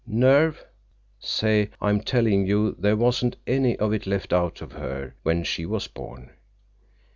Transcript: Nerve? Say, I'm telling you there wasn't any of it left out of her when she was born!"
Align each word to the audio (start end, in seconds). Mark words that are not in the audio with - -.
Nerve? 0.07 0.65
Say, 1.19 1.69
I'm 1.79 1.99
telling 2.01 2.47
you 2.47 2.75
there 2.79 2.95
wasn't 2.97 3.35
any 3.45 3.77
of 3.77 3.93
it 3.93 4.07
left 4.07 4.33
out 4.33 4.59
of 4.59 4.71
her 4.71 5.13
when 5.21 5.43
she 5.43 5.63
was 5.67 5.85
born!" 5.85 6.31